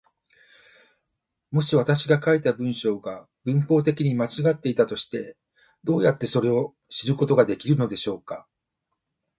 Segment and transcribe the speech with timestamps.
[1.51, 5.37] もし私が書いた文章が文法的に間違っていたとして、
[5.83, 8.47] どうやってそれを知ることができるのでしょうか。